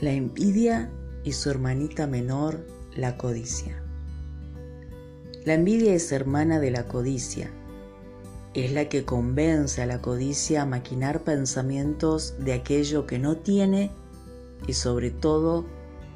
[0.00, 0.92] La envidia
[1.24, 3.82] y su hermanita menor, la codicia.
[5.44, 7.50] La envidia es hermana de la codicia.
[8.54, 13.90] Es la que convence a la codicia a maquinar pensamientos de aquello que no tiene
[14.68, 15.66] y sobre todo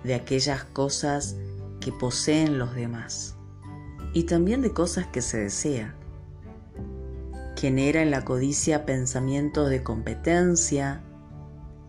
[0.04, 1.34] de aquellas cosas
[1.80, 3.34] que poseen los demás.
[4.14, 5.96] Y también de cosas que se desea.
[7.56, 11.02] Genera en la codicia pensamientos de competencia,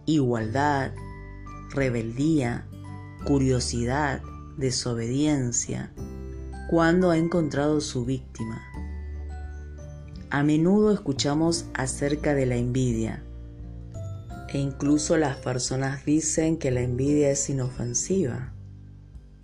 [0.07, 0.91] igualdad,
[1.73, 2.67] rebeldía,
[3.25, 4.21] curiosidad,
[4.57, 5.91] desobediencia,
[6.69, 8.61] cuando ha encontrado su víctima.
[10.29, 13.23] A menudo escuchamos acerca de la envidia
[14.53, 18.53] e incluso las personas dicen que la envidia es inofensiva.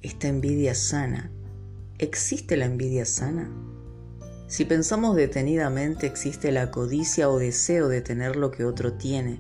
[0.02, 1.32] Esta envidia sana.
[1.98, 3.50] ¿Existe la envidia sana?
[4.48, 9.40] Si pensamos detenidamente existe la codicia o deseo de tener lo que otro tiene,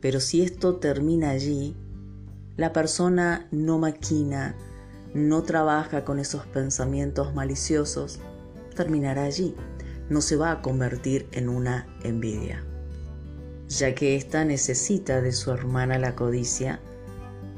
[0.00, 1.76] pero si esto termina allí,
[2.62, 4.54] la persona no maquina,
[5.14, 8.20] no trabaja con esos pensamientos maliciosos,
[8.76, 9.56] terminará allí,
[10.08, 12.64] no se va a convertir en una envidia,
[13.66, 16.78] ya que ésta necesita de su hermana la codicia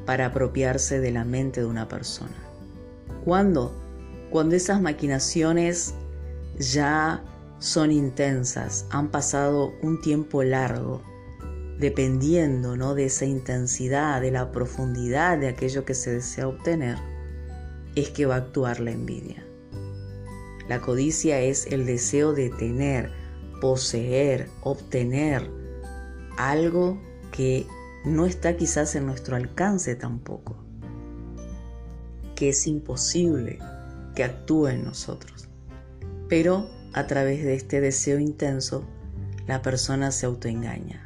[0.06, 2.38] para apropiarse de la mente de una persona.
[3.26, 3.74] ¿Cuándo?
[4.30, 5.92] Cuando esas maquinaciones
[6.58, 7.22] ya
[7.58, 11.02] son intensas, han pasado un tiempo largo
[11.78, 12.94] dependiendo ¿no?
[12.94, 16.98] de esa intensidad, de la profundidad de aquello que se desea obtener,
[17.94, 19.44] es que va a actuar la envidia.
[20.68, 23.12] La codicia es el deseo de tener,
[23.60, 25.50] poseer, obtener
[26.36, 26.98] algo
[27.30, 27.66] que
[28.04, 30.56] no está quizás en nuestro alcance tampoco,
[32.34, 33.58] que es imposible
[34.14, 35.48] que actúe en nosotros.
[36.28, 38.84] Pero a través de este deseo intenso,
[39.46, 41.03] la persona se autoengaña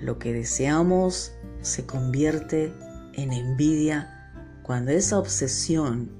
[0.00, 2.72] lo que deseamos se convierte
[3.14, 6.10] en envidia cuando esa obsesión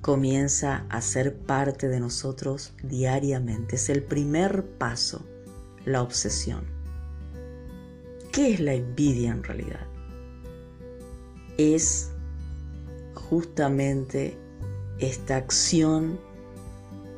[0.00, 3.76] comienza a ser parte de nosotros diariamente.
[3.76, 5.24] Es el primer paso,
[5.84, 6.64] la obsesión.
[8.32, 9.86] ¿Qué es la envidia en realidad?
[11.56, 12.10] Es
[13.14, 14.36] justamente
[14.98, 16.18] esta acción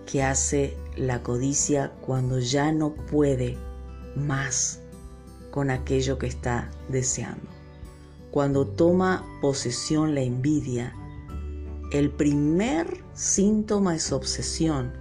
[0.07, 3.57] que hace la codicia cuando ya no puede
[4.15, 4.84] más
[5.55, 7.47] con aquello que está deseando.
[8.33, 10.93] Cuando toma posesión la envidia,
[11.93, 14.93] el primer síntoma es obsesión,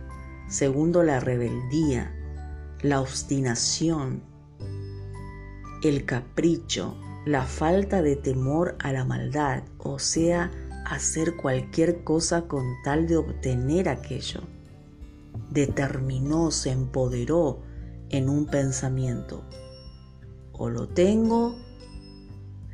[0.47, 2.13] segundo la rebeldía,
[2.83, 4.21] la obstinación,
[5.81, 10.51] el capricho, la falta de temor a la maldad, o sea,
[10.85, 14.41] hacer cualquier cosa con tal de obtener aquello.
[15.49, 17.63] Determinó, se empoderó
[18.11, 19.43] en un pensamiento
[20.53, 21.55] o lo tengo,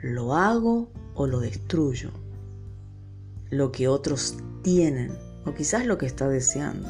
[0.02, 2.12] lo hago o lo destruyo.
[3.50, 6.90] Lo que otros tienen o quizás lo que está deseando.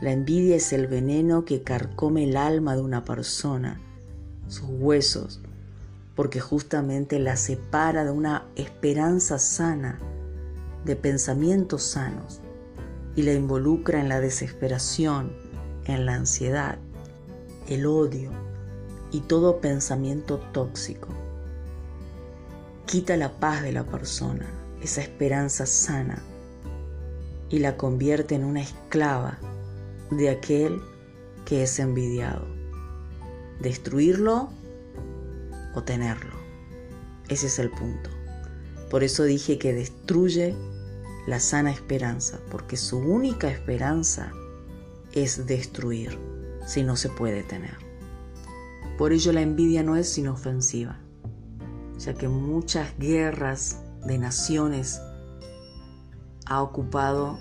[0.00, 3.80] La envidia es el veneno que carcome el alma de una persona,
[4.48, 5.40] sus huesos,
[6.14, 9.98] porque justamente la separa de una esperanza sana,
[10.84, 12.40] de pensamientos sanos,
[13.16, 15.32] y la involucra en la desesperación,
[15.84, 16.78] en la ansiedad,
[17.68, 18.30] el odio,
[19.14, 21.06] y todo pensamiento tóxico.
[22.84, 24.44] Quita la paz de la persona,
[24.82, 26.20] esa esperanza sana,
[27.48, 29.38] y la convierte en una esclava
[30.10, 30.82] de aquel
[31.44, 32.44] que es envidiado.
[33.60, 34.48] Destruirlo
[35.76, 36.34] o tenerlo.
[37.28, 38.10] Ese es el punto.
[38.90, 40.56] Por eso dije que destruye
[41.28, 44.32] la sana esperanza, porque su única esperanza
[45.12, 46.18] es destruir
[46.66, 47.83] si no se puede tener.
[48.98, 50.98] Por ello la envidia no es inofensiva,
[51.98, 55.00] ya que muchas guerras de naciones
[56.46, 57.38] ha ocupado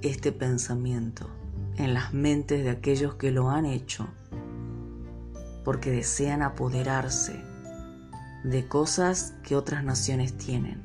[0.00, 1.28] este pensamiento
[1.76, 4.06] en las mentes de aquellos que lo han hecho,
[5.62, 7.42] porque desean apoderarse
[8.44, 10.80] de cosas que otras naciones tienen,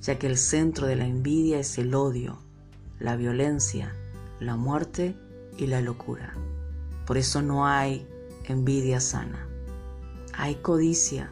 [0.00, 2.38] ya que el centro de la envidia es el odio,
[2.98, 3.92] la violencia,
[4.38, 5.16] la muerte
[5.58, 6.34] y la locura.
[7.06, 8.06] Por eso no hay
[8.52, 9.48] envidia sana.
[10.34, 11.30] Hay codicia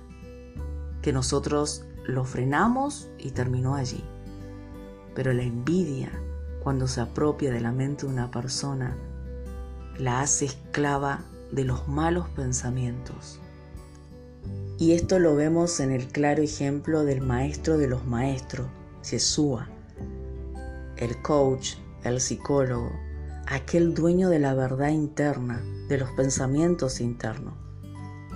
[1.02, 4.02] que nosotros lo frenamos y terminó allí.
[5.14, 6.10] Pero la envidia,
[6.62, 8.96] cuando se apropia de la mente de una persona,
[9.98, 13.40] la hace esclava de los malos pensamientos.
[14.78, 18.68] Y esto lo vemos en el claro ejemplo del maestro de los maestros,
[19.10, 19.68] Yeshua,
[20.96, 21.74] el coach,
[22.04, 22.92] el psicólogo,
[23.50, 27.54] aquel dueño de la verdad interna, de los pensamientos internos.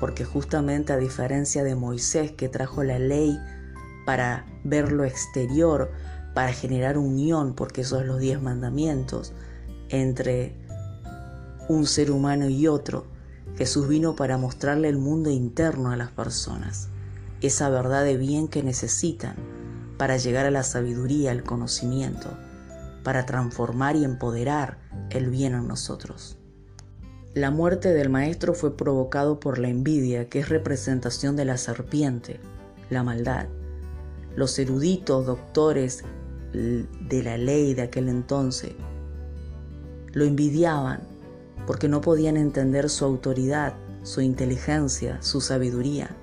[0.01, 3.39] porque justamente a diferencia de Moisés que trajo la ley
[4.05, 5.93] para ver lo exterior,
[6.35, 9.33] para generar unión, porque esos son los diez mandamientos,
[9.91, 10.57] entre
[11.69, 13.07] un ser humano y otro,
[13.57, 16.89] Jesús vino para mostrarle el mundo interno a las personas,
[17.41, 19.37] esa verdad de bien que necesitan
[19.99, 22.29] para llegar a la sabiduría, al conocimiento,
[23.03, 24.79] para transformar y empoderar
[25.11, 26.39] el bien en nosotros.
[27.35, 32.41] La muerte del maestro fue provocado por la envidia, que es representación de la serpiente,
[32.91, 33.47] la maldad.
[34.37, 36.05] Los eruditos doctores
[36.53, 38.73] de la ley de aquel entonces
[40.13, 41.01] lo envidiaban
[41.67, 46.15] porque no podían entender su autoridad, su inteligencia, su sabiduría,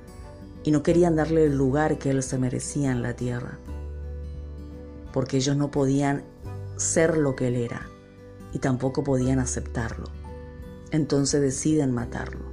[0.64, 3.58] y no querían darle el lugar que él se merecía en la tierra,
[5.14, 6.24] porque ellos no podían
[6.80, 7.88] ser lo que él era
[8.54, 10.08] y tampoco podían aceptarlo.
[10.92, 12.46] Entonces deciden matarlo.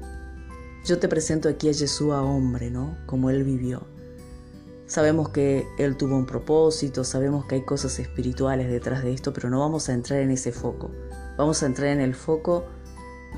[0.85, 2.97] Yo te presento aquí a Yeshua hombre, ¿no?
[3.07, 3.83] Como él vivió.
[4.87, 9.51] Sabemos que él tuvo un propósito, sabemos que hay cosas espirituales detrás de esto, pero
[9.51, 10.93] no vamos a entrar en ese foco.
[11.37, 12.67] Vamos a entrar en el foco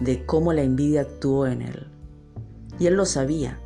[0.00, 1.86] de cómo la envidia actuó en él.
[2.78, 3.58] Y él lo sabía.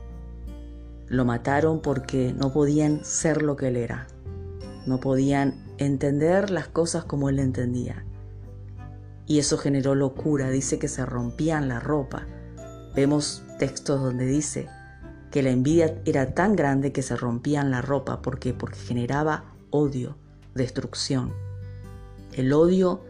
[1.08, 4.06] Lo mataron porque no podían ser lo que él era.
[4.86, 8.04] No podían entender las cosas como él entendía.
[9.26, 10.50] Y eso generó locura.
[10.50, 12.26] Dice que se rompían la ropa.
[12.94, 14.68] Vemos textos donde dice
[15.30, 18.20] que la envidia era tan grande que se rompían la ropa.
[18.20, 18.52] ¿Por qué?
[18.52, 20.16] Porque generaba odio,
[20.54, 21.32] destrucción.
[22.32, 23.02] El odio,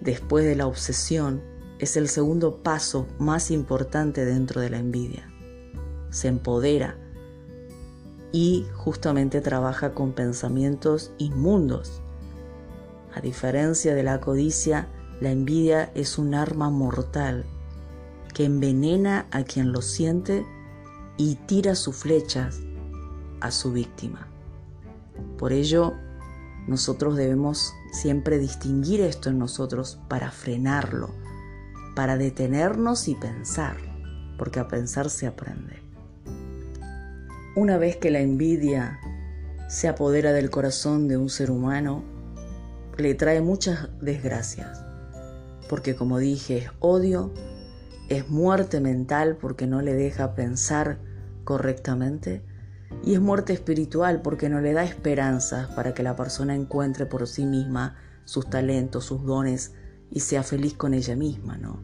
[0.00, 1.42] después de la obsesión,
[1.78, 5.30] es el segundo paso más importante dentro de la envidia.
[6.10, 6.98] Se empodera
[8.32, 12.02] y justamente trabaja con pensamientos inmundos.
[13.14, 14.88] A diferencia de la codicia,
[15.20, 17.44] la envidia es un arma mortal
[18.34, 20.46] que envenena a quien lo siente
[21.16, 22.60] y tira sus flechas
[23.40, 24.28] a su víctima.
[25.38, 25.94] Por ello,
[26.68, 31.10] nosotros debemos siempre distinguir esto en nosotros para frenarlo,
[31.96, 33.76] para detenernos y pensar,
[34.36, 35.87] porque a pensar se aprende.
[37.56, 39.00] Una vez que la envidia
[39.68, 42.04] se apodera del corazón de un ser humano,
[42.96, 44.84] le trae muchas desgracias,
[45.68, 47.32] porque como dije, es odio,
[48.08, 51.00] es muerte mental porque no le deja pensar
[51.44, 52.44] correctamente,
[53.02, 57.26] y es muerte espiritual porque no le da esperanzas para que la persona encuentre por
[57.26, 59.74] sí misma sus talentos, sus dones
[60.10, 61.80] y sea feliz con ella misma, ¿no?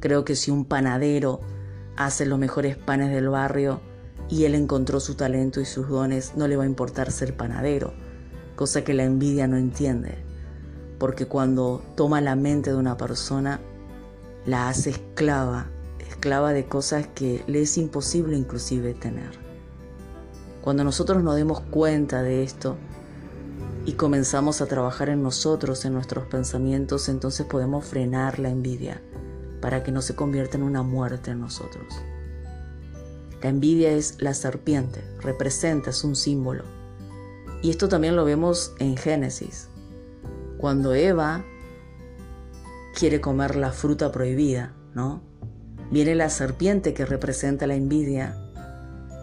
[0.00, 1.40] Creo que si un panadero
[1.96, 3.80] hace los mejores panes del barrio
[4.28, 7.92] y él encontró su talento y sus dones, no le va a importar ser panadero,
[8.56, 10.18] cosa que la envidia no entiende,
[10.98, 13.60] porque cuando toma la mente de una persona,
[14.44, 15.66] la hace esclava,
[15.98, 19.38] esclava de cosas que le es imposible inclusive tener.
[20.62, 22.76] Cuando nosotros nos demos cuenta de esto,
[23.86, 29.00] y comenzamos a trabajar en nosotros, en nuestros pensamientos, entonces podemos frenar la envidia
[29.60, 31.86] para que no se convierta en una muerte en nosotros.
[33.42, 36.64] La envidia es la serpiente, representa, es un símbolo.
[37.62, 39.68] Y esto también lo vemos en Génesis,
[40.58, 41.44] cuando Eva
[42.94, 45.22] quiere comer la fruta prohibida, ¿no?
[45.90, 48.36] Viene la serpiente que representa la envidia,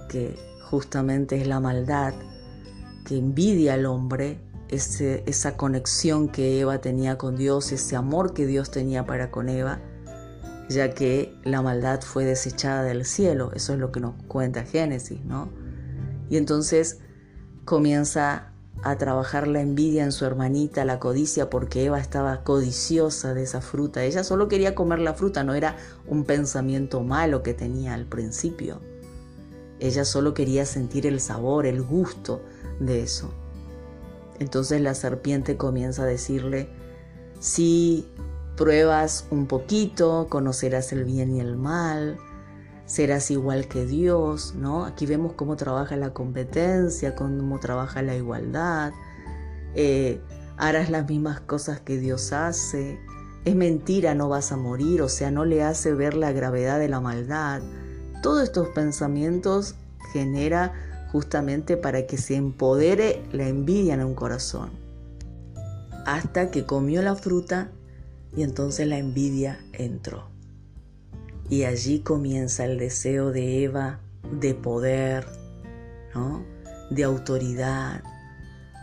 [0.10, 0.38] que
[0.70, 2.14] justamente es la maldad,
[3.06, 4.40] que envidia al hombre
[4.70, 9.80] esa conexión que Eva tenía con Dios, ese amor que Dios tenía para con Eva,
[10.70, 15.24] ya que la maldad fue desechada del cielo, eso es lo que nos cuenta Génesis,
[15.26, 15.50] ¿no?
[16.30, 17.00] Y entonces
[17.66, 18.54] comienza
[18.84, 23.62] a trabajar la envidia en su hermanita, la codicia, porque Eva estaba codiciosa de esa
[23.62, 24.04] fruta.
[24.04, 28.82] Ella solo quería comer la fruta, no era un pensamiento malo que tenía al principio.
[29.80, 32.42] Ella solo quería sentir el sabor, el gusto
[32.80, 33.34] de eso.
[34.40, 36.70] Entonces la serpiente comienza a decirle,
[37.40, 38.12] si
[38.56, 42.18] pruebas un poquito, conocerás el bien y el mal,
[42.86, 44.86] serás igual que Dios, ¿no?
[44.86, 48.92] Aquí vemos cómo trabaja la competencia, cómo trabaja la igualdad,
[49.76, 50.22] eh,
[50.58, 53.00] harás las mismas cosas que Dios hace,
[53.46, 56.88] es mentira, no vas a morir, o sea, no le hace ver la gravedad de
[56.88, 57.62] la maldad.
[58.22, 59.76] Todos estos pensamientos
[60.14, 60.72] genera
[61.12, 64.72] justamente para que se empodere la envidia en un corazón.
[66.06, 67.70] Hasta que comió la fruta
[68.36, 70.30] y entonces la envidia entró.
[71.50, 74.00] Y allí comienza el deseo de Eva
[74.40, 75.26] de poder,
[76.16, 76.44] ¿no?
[76.90, 78.04] de autoridad,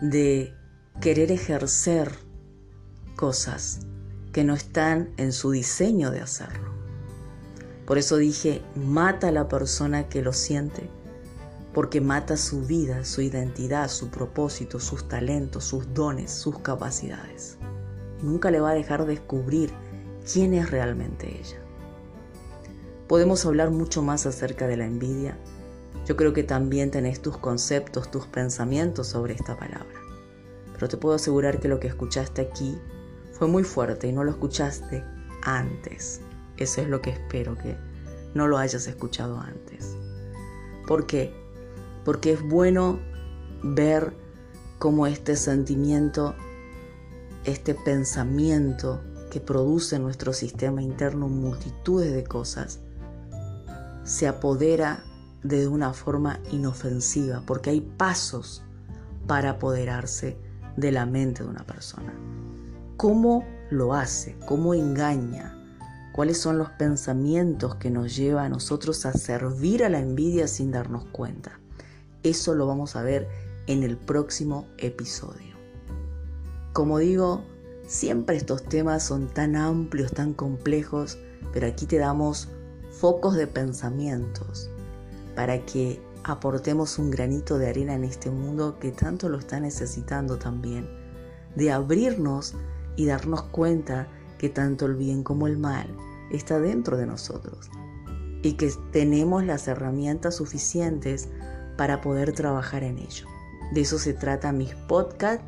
[0.01, 0.53] de
[1.01, 2.13] querer ejercer
[3.17, 3.81] cosas
[4.33, 6.71] que no están en su diseño de hacerlo.
[7.87, 10.89] Por eso dije, mata a la persona que lo siente,
[11.75, 17.59] porque mata su vida, su identidad, su propósito, sus talentos, sus dones, sus capacidades.
[18.23, 19.71] Nunca le va a dejar descubrir
[20.31, 21.59] quién es realmente ella.
[23.09, 25.37] Podemos hablar mucho más acerca de la envidia.
[26.07, 30.01] Yo creo que también tenés tus conceptos, tus pensamientos sobre esta palabra.
[30.75, 32.79] Pero te puedo asegurar que lo que escuchaste aquí
[33.33, 35.03] fue muy fuerte y no lo escuchaste
[35.43, 36.21] antes.
[36.57, 37.77] Eso es lo que espero que
[38.35, 39.97] no lo hayas escuchado antes.
[40.87, 41.35] ¿Por qué?
[42.05, 43.01] Porque es bueno
[43.63, 44.13] ver
[44.79, 46.35] cómo este sentimiento,
[47.45, 52.81] este pensamiento que produce en nuestro sistema interno multitudes de cosas,
[54.05, 55.05] se apodera
[55.43, 58.63] de una forma inofensiva, porque hay pasos
[59.27, 60.37] para apoderarse
[60.77, 62.13] de la mente de una persona.
[62.97, 64.37] ¿Cómo lo hace?
[64.47, 65.57] ¿Cómo engaña?
[66.13, 70.73] ¿Cuáles son los pensamientos que nos lleva a nosotros a servir a la envidia sin
[70.73, 71.61] darnos cuenta?
[72.23, 73.29] Eso lo vamos a ver
[73.67, 75.60] en el próximo episodio.
[76.73, 77.43] Como digo,
[77.87, 81.19] siempre estos temas son tan amplios, tan complejos,
[81.53, 82.49] pero aquí te damos
[82.91, 84.71] focos de pensamientos
[85.35, 90.39] para que aportemos un granito de arena en este mundo que tanto lo está necesitando
[90.39, 90.89] también,
[91.57, 92.55] de abrirnos
[92.95, 94.07] y darnos cuenta
[94.39, 95.89] que tanto el bien como el mal
[96.31, 97.71] está dentro de nosotros
[98.43, 101.29] y que tenemos las herramientas suficientes
[101.77, 103.27] para poder trabajar en ello.
[103.73, 105.45] De eso se trata mis podcasts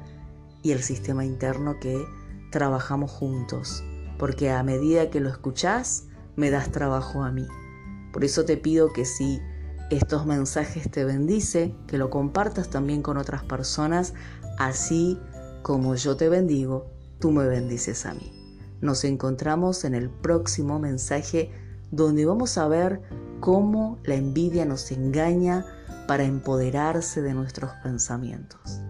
[0.63, 2.05] y el sistema interno que
[2.51, 3.83] trabajamos juntos,
[4.19, 6.05] porque a medida que lo escuchás,
[6.37, 7.47] me das trabajo a mí.
[8.13, 9.41] Por eso te pido que si
[9.91, 14.15] estos mensajes te bendice, que lo compartas también con otras personas,
[14.59, 15.19] así
[15.63, 16.87] como yo te bendigo,
[17.19, 18.33] tú me bendices a mí.
[18.81, 21.51] Nos encontramos en el próximo mensaje
[21.91, 23.03] donde vamos a ver
[23.41, 25.67] cómo la envidia nos engaña
[26.09, 28.81] para empoderarse de nuestros pensamientos.